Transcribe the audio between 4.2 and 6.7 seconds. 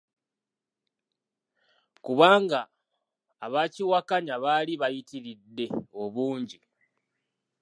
baali bayitiridde obungi.